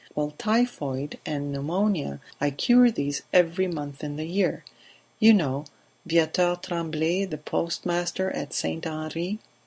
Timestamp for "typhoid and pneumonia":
0.39-2.21